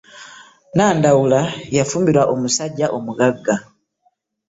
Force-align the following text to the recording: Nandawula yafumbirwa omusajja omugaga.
Nandawula 0.75 1.41
yafumbirwa 1.77 2.23
omusajja 2.33 2.85
omugaga. 2.97 3.55